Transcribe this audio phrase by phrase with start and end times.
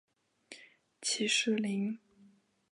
[0.99, 1.99] 起士林。